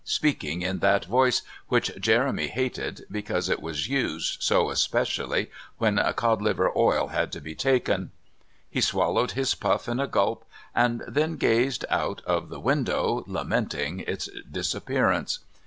speaking 0.03 0.63
in 0.63 0.79
that 0.79 1.05
voice 1.05 1.43
which 1.67 1.91
Jeremy 1.99 2.47
hated, 2.47 3.05
because 3.11 3.49
it 3.49 3.61
was 3.61 3.87
used, 3.87 4.41
so 4.41 4.71
especially, 4.71 5.51
when 5.77 5.97
cod 6.15 6.41
liver 6.41 6.75
oil 6.75 7.09
had 7.09 7.31
to 7.31 7.39
be 7.39 7.53
taken. 7.53 8.09
He 8.67 8.81
swallowed 8.81 9.33
his 9.33 9.53
puff 9.53 9.87
in 9.87 9.99
a 9.99 10.07
gulp, 10.07 10.43
and 10.73 11.03
then 11.07 11.35
gazed 11.35 11.85
out 11.87 12.21
of 12.25 12.49
the 12.49 12.59
window 12.59 13.23
lamenting 13.27 13.99
its 13.99 14.27
disappearance. 14.51 15.37